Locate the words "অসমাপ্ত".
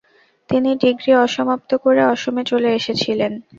1.17-1.71